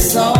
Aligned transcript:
So. 0.00 0.39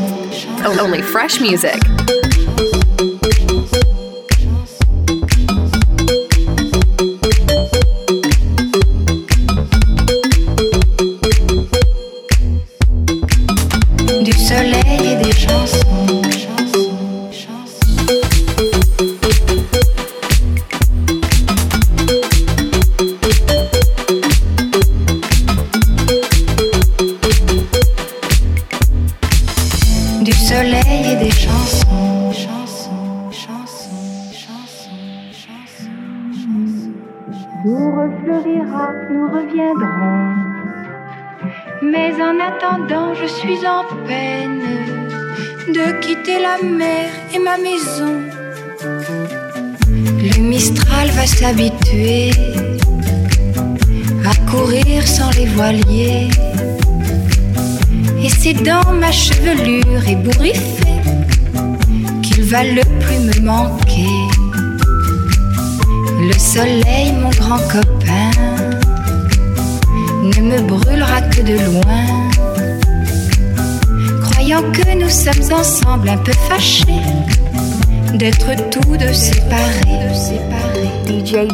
only 0.65 1.01
fresh 1.01 1.39
music. 1.39 2.00
dans 58.53 58.91
ma 58.93 59.11
chevelure 59.11 60.07
ébouriffée 60.07 61.01
qu'il 62.23 62.43
va 62.43 62.63
le 62.63 62.81
plus 62.99 63.19
me 63.19 63.45
manquer. 63.45 64.07
Le 66.19 66.37
soleil, 66.37 67.13
mon 67.13 67.29
grand 67.29 67.59
copain, 67.67 68.31
ne 70.23 70.41
me 70.41 70.61
brûlera 70.61 71.21
que 71.21 71.41
de 71.41 71.57
loin. 71.65 72.05
Croyant 74.21 74.63
que 74.71 74.95
nous 74.97 75.09
sommes 75.09 75.53
ensemble 75.57 76.09
un 76.09 76.17
peu 76.17 76.33
fâchés 76.49 76.85
d'être 78.13 78.49
tous 78.69 78.97
deux 78.97 79.13
séparés. 79.13 79.71
DJ 81.07 81.47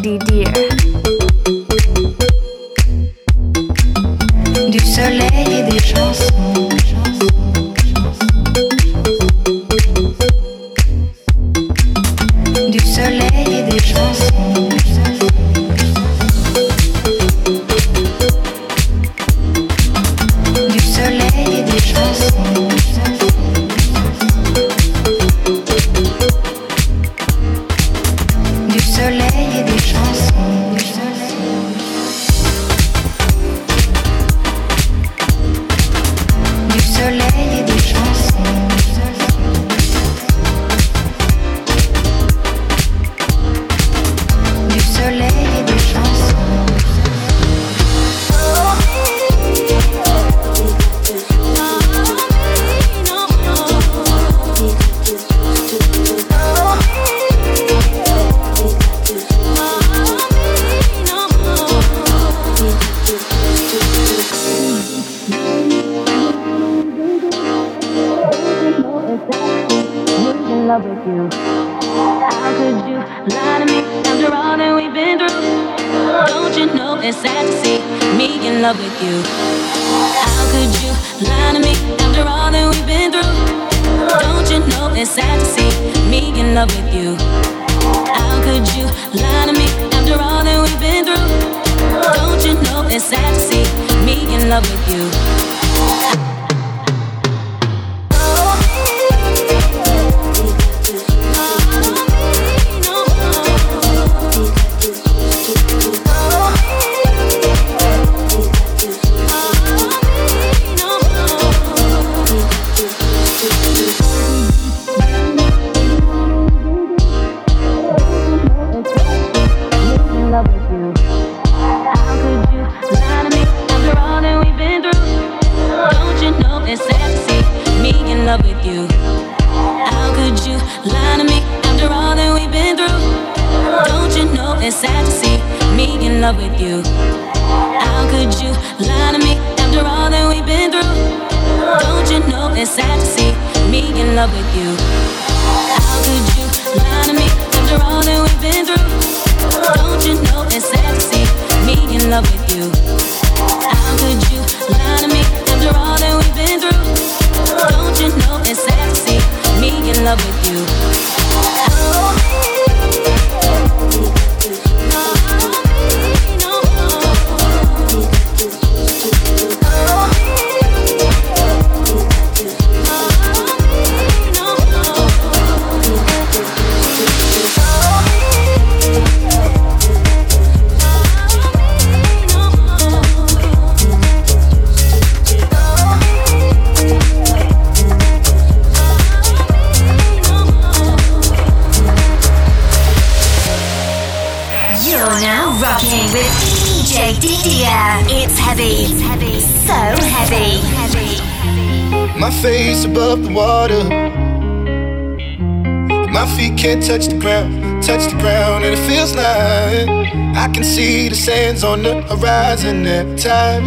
Rising 212.20 212.88
every 212.88 213.16
time 213.18 213.64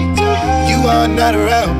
you 0.69 0.89
are 0.89 1.07
not 1.07 1.37
around. 1.37 1.80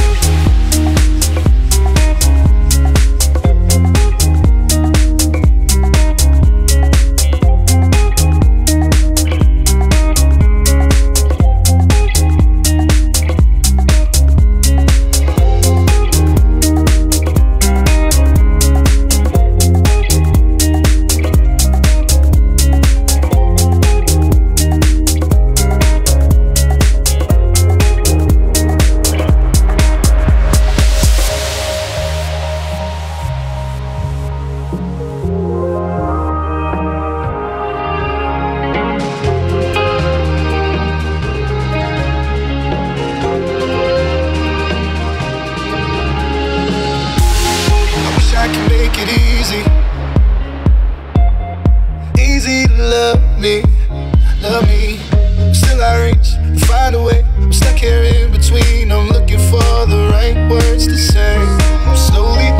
I 55.81 56.11
reach, 56.11 56.37
find 56.65 56.95
a 56.95 57.01
way. 57.01 57.25
I'm 57.37 57.51
stuck 57.51 57.75
here 57.75 58.03
in 58.03 58.31
between. 58.31 58.91
I'm 58.91 59.07
looking 59.09 59.39
for 59.49 59.85
the 59.89 60.09
right 60.11 60.37
words 60.49 60.85
to 60.85 60.95
say. 60.95 61.37
I'm 61.37 61.97
slowly 61.97 62.50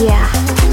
yeah. 0.00 0.71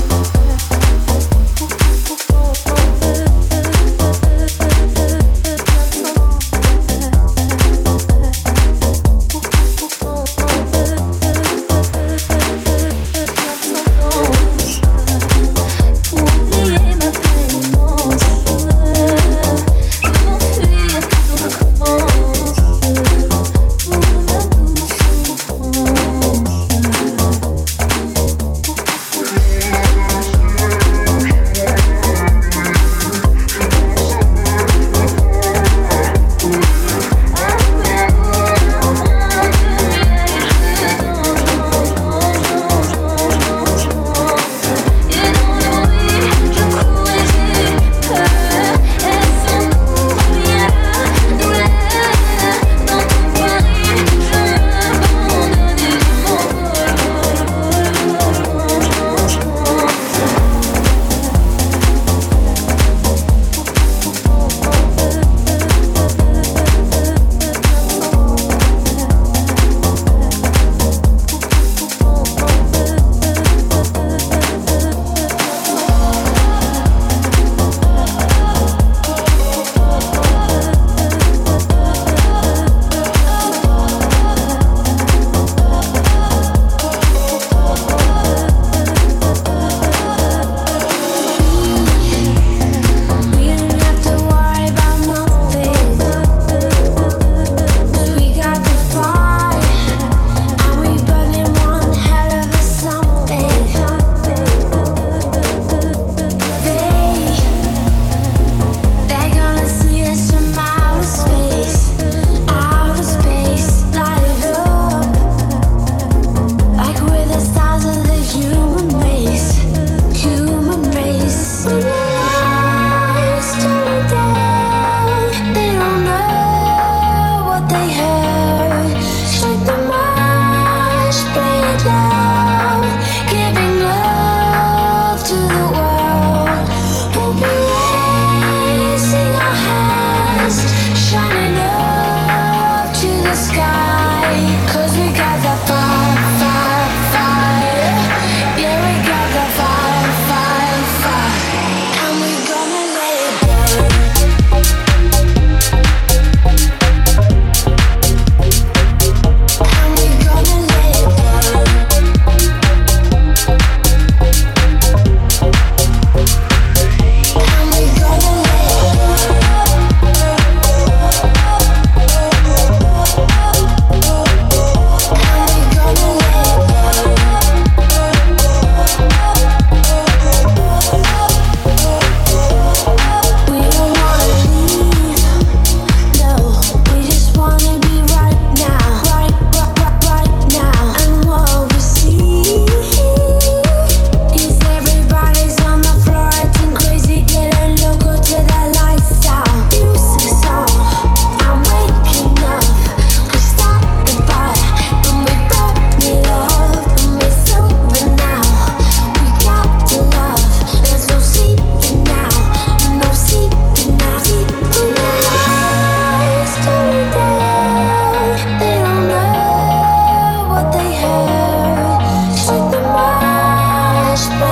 Dios 224.19 224.48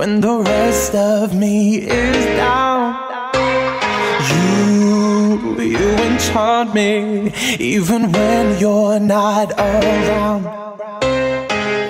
when 0.08 0.20
the 0.20 0.38
rest 0.38 0.94
of 0.94 1.34
me 1.34 1.76
is 1.76 2.24
down. 2.36 2.94
You, 4.32 5.60
you 5.60 5.88
enchant 6.08 6.74
me, 6.74 7.32
even 7.58 8.12
when 8.12 8.58
you're 8.58 9.00
not 9.00 9.52
around. 9.58 10.44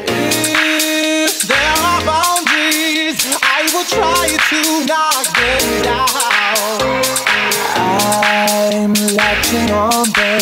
If 0.08 1.42
there 1.52 1.77
are 1.90 2.02
boundaries, 2.12 3.21
I 3.56 3.60
will 3.73 3.88
try 3.96 4.27
to 4.50 4.60
knock 4.90 5.27
them 5.38 5.66
down. 5.90 6.08
I'm 8.75 8.94
latching 9.19 9.71
on 9.71 10.06
them. 10.19 10.38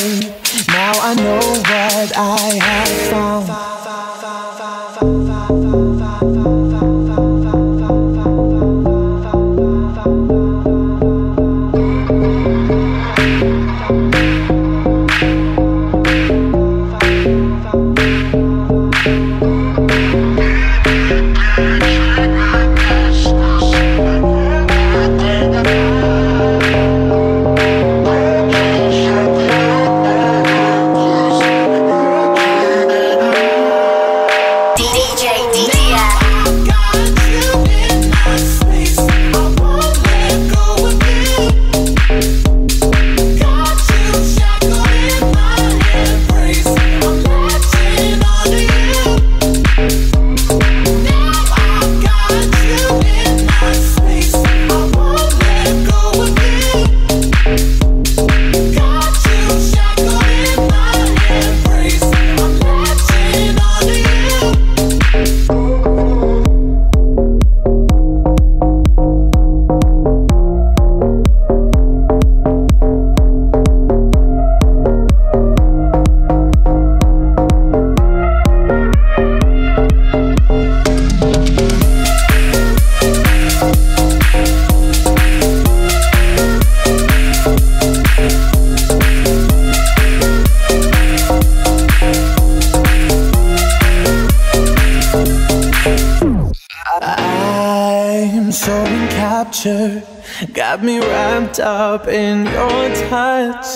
Up 101.59 102.09
in 102.09 102.45
your 102.45 102.89
touch. 103.09 103.67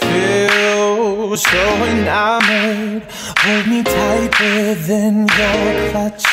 Feel 0.00 1.36
so 1.36 1.84
enamored. 1.84 3.02
Hold 3.38 3.66
me 3.66 3.82
tight 3.82 4.40
within 4.40 5.26
your 5.26 5.90
clutch. 5.90 6.31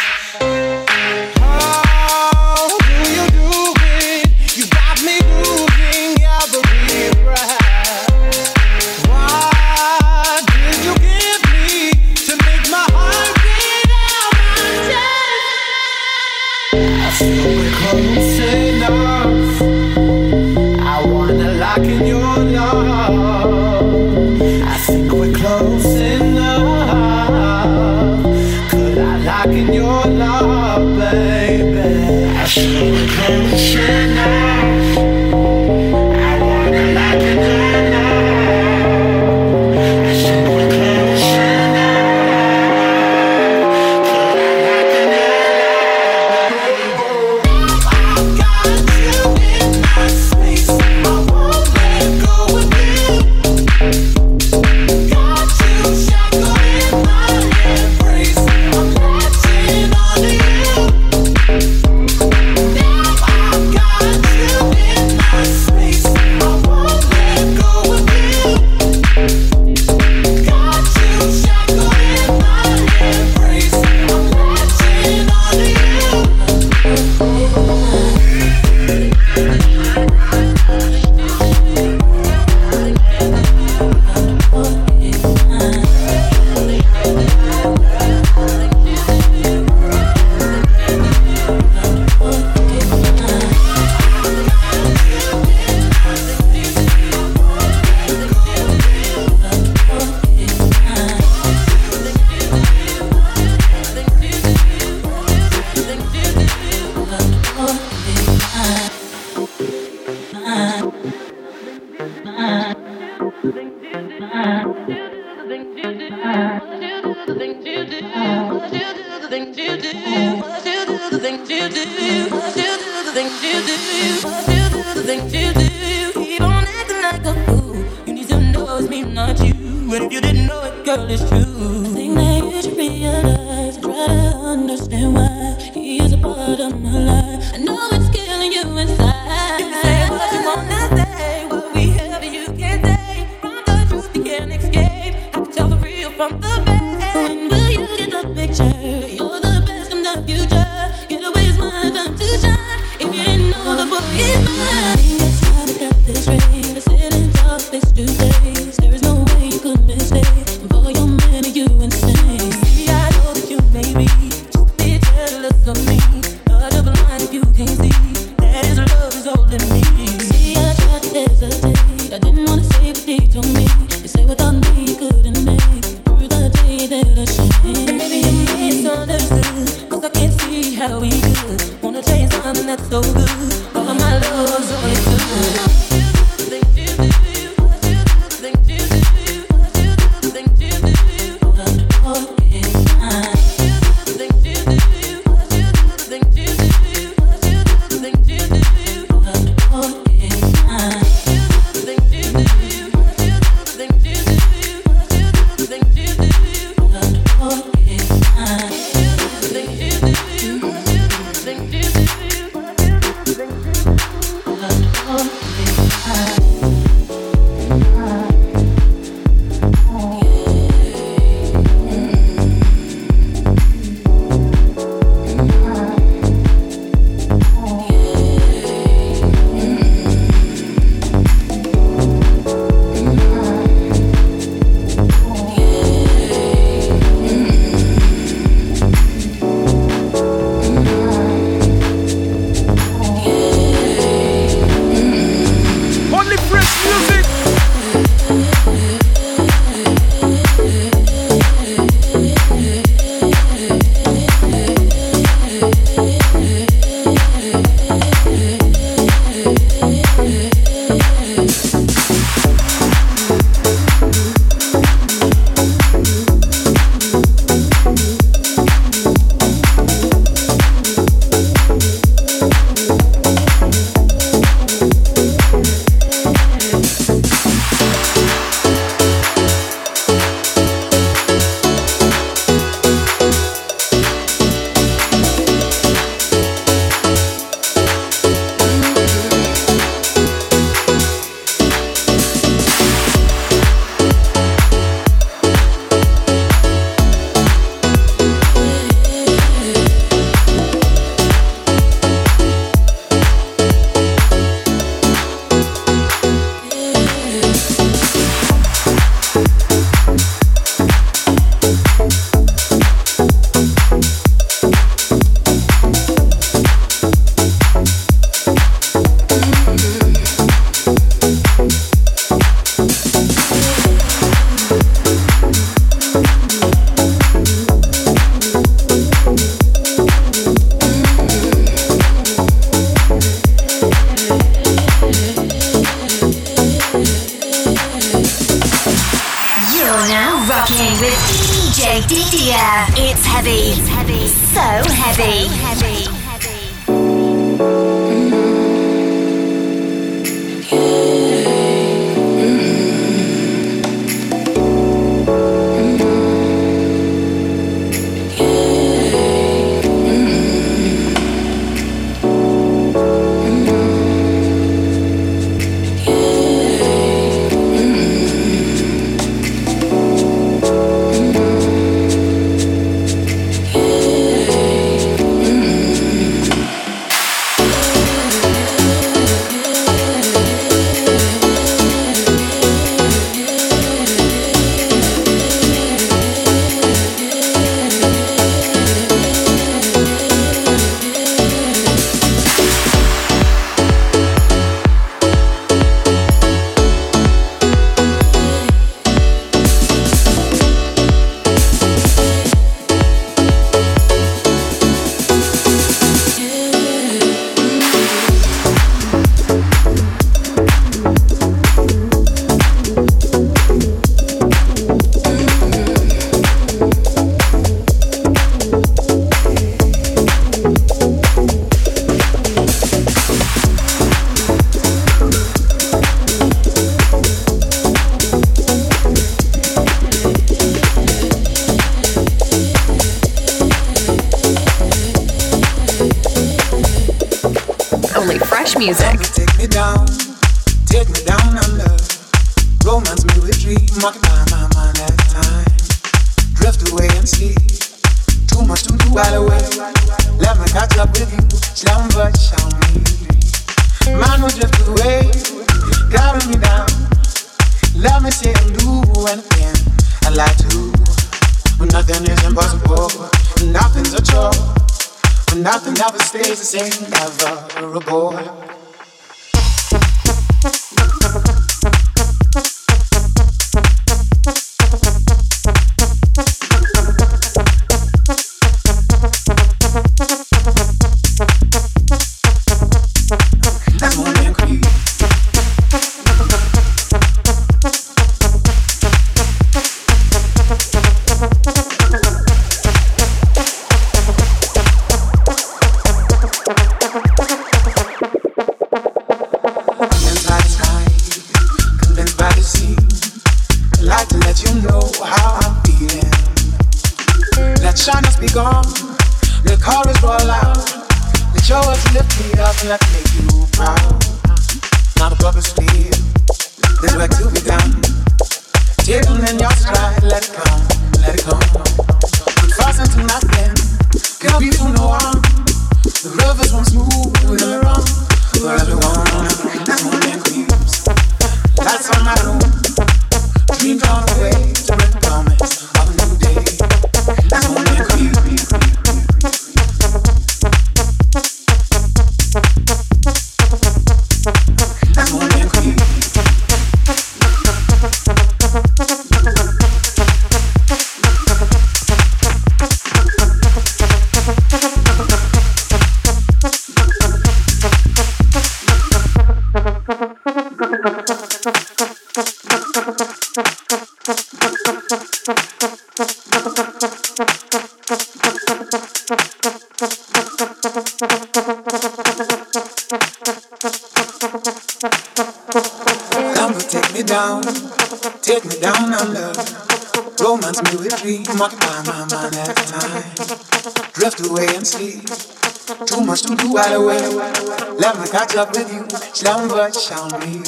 up 588.60 588.76
with 588.76 588.92
you, 588.94 589.04
it's 589.06 589.42
down 589.42 589.70
shall 589.94 590.30
be. 590.42 590.60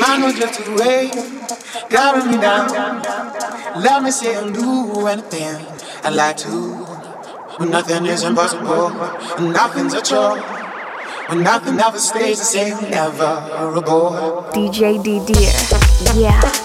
Man 0.00 0.22
was 0.22 0.38
left 0.38 0.66
away, 0.66 1.10
driving 1.90 2.30
me 2.30 2.38
down. 2.40 2.68
Let 3.82 4.02
me 4.02 4.10
say 4.10 4.34
and 4.34 4.54
do 4.54 5.06
anything 5.06 5.56
I 6.02 6.08
like 6.08 6.38
to. 6.38 6.50
When 7.58 7.70
nothing 7.70 8.06
is 8.06 8.22
impossible, 8.22 8.88
when 9.36 9.52
nothing's 9.52 9.92
a 9.92 10.00
chore. 10.00 10.38
When 11.28 11.42
nothing 11.44 11.78
ever 11.78 11.98
stays 11.98 12.38
the 12.38 12.44
same, 12.44 12.90
never 12.90 13.32
a 13.76 13.82
boy. 13.82 14.48
DJ 14.54 15.02
D 15.04 15.20
Dear, 15.26 16.18
yeah. 16.18 16.59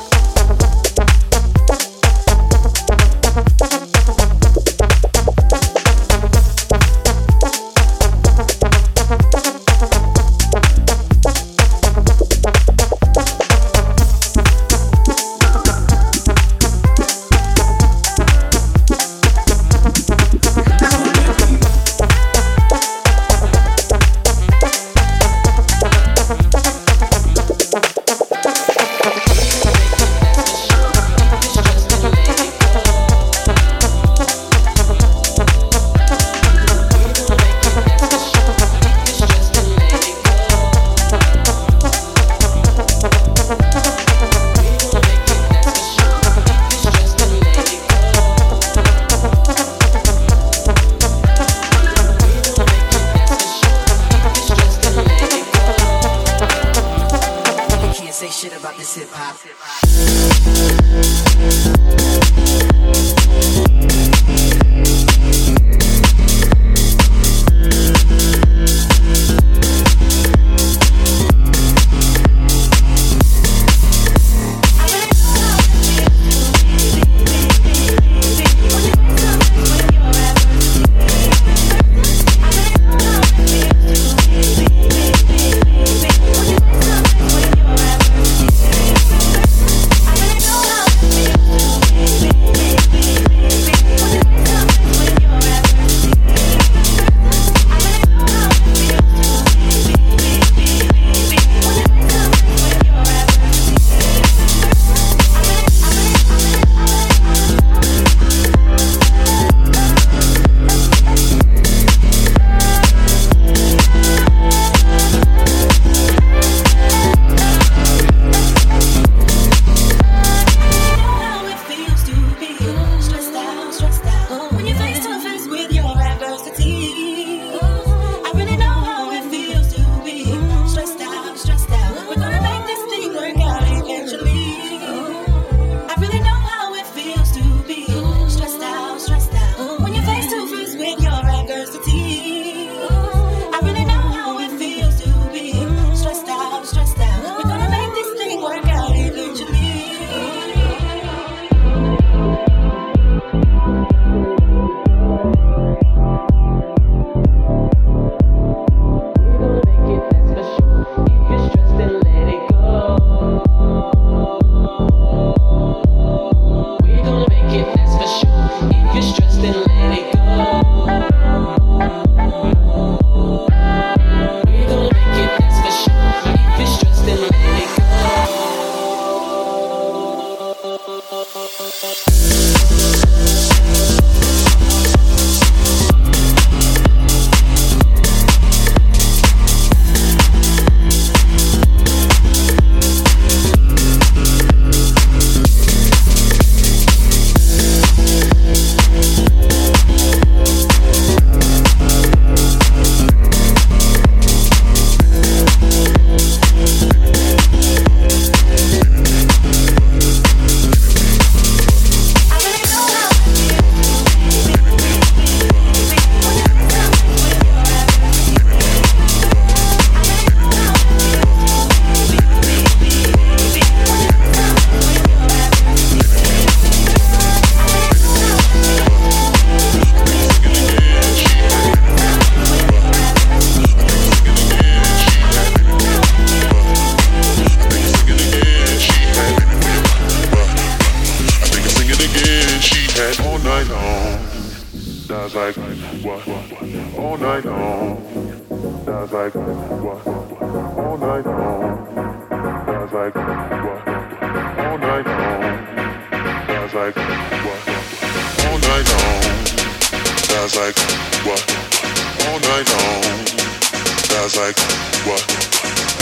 eyes 264.25 264.37
like 264.37 264.57
what? 265.05 265.21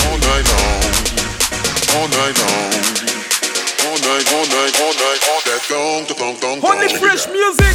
All 0.08 0.18
night 0.18 0.48
long, 0.56 0.84
all 1.96 2.08
night 2.08 2.36
long, 2.40 2.72
all 3.84 4.00
night, 4.00 4.26
all 4.32 4.48
night, 4.48 4.74
all 4.80 4.94
night, 4.96 5.22
all 5.28 5.42
that 5.44 5.62
thong, 5.68 6.06
thong, 6.06 6.36
thong, 6.36 6.62
thong. 6.62 6.72
Only 6.72 6.88
fresh 6.96 7.28
music. 7.28 7.73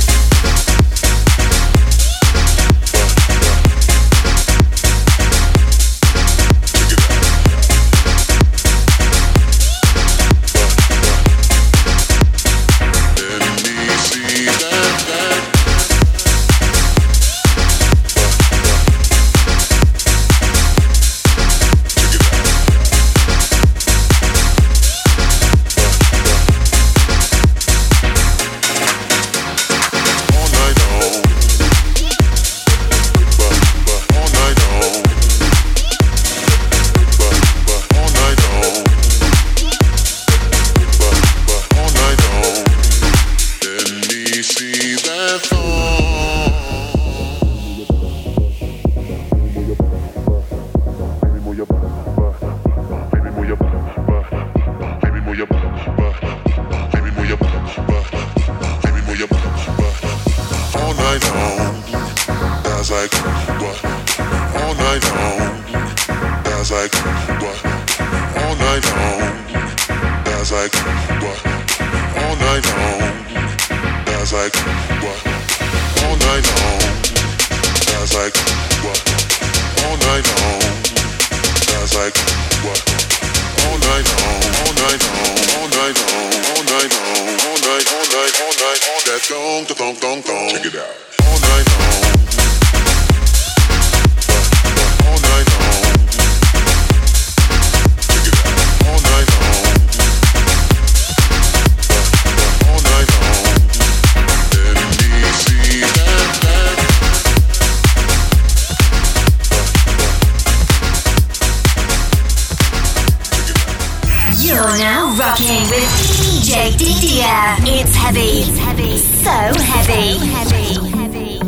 It's 116.61 117.95
heavy. 117.95 118.41
It's 118.43 118.59
heavy. 118.59 118.99
So 118.99 119.31
heavy. 119.31 120.19
So 120.19 120.27
heavy. 120.27 120.75
So 120.75 120.83
heavy. 120.99 121.39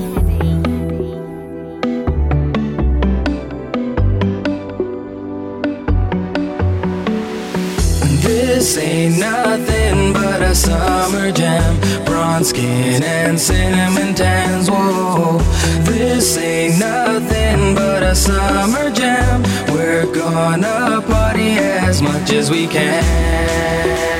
This 8.23 8.79
ain't 8.79 9.19
nothing 9.19 10.13
but 10.13 10.43
a 10.43 10.55
summer 10.55 11.33
jam. 11.33 12.05
Bronze 12.05 12.51
skin 12.51 13.03
and 13.03 13.39
cinnamon 13.39 14.15
tans. 14.15 14.71
Whoa, 14.71 15.39
this 15.83 16.39
ain't 16.39 16.79
nothing 16.79 17.75
but 17.75 18.05
a 18.05 18.15
summer 18.15 18.91
jam. 18.93 19.43
We're 19.75 20.07
gonna 20.15 21.03
party 21.03 21.59
as 21.59 22.01
much 22.01 22.31
as 22.33 22.49
we 22.49 22.69
can. 22.69 24.20